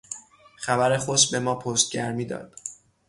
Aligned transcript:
خبر 0.57 0.97
خوش 0.97 1.29
به 1.31 1.39
ما 1.39 1.55
پشتگرمی 1.55 2.25
داد. 2.25 2.53